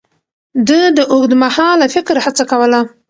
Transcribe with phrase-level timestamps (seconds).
[0.67, 2.79] ده د اوږدمهاله فکر هڅه کوله.